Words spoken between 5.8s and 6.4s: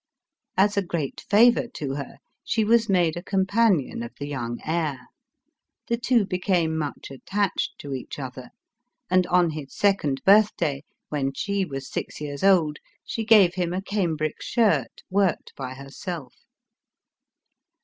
the two be